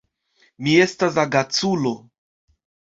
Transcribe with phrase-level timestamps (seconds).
[0.67, 1.95] Mi estas agaculo.